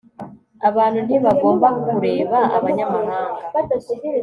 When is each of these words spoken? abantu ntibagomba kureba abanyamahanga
abantu 0.69 0.99
ntibagomba 1.05 1.67
kureba 1.83 2.37
abanyamahanga 2.57 3.37